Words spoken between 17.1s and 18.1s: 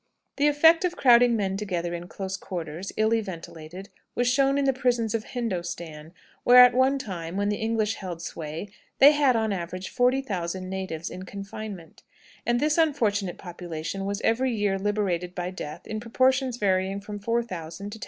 4000 to 10,000.